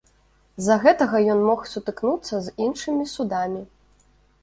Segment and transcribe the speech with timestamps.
[0.61, 3.67] З-за гэтага ён мог сутыкнуцца з іншымі судамі.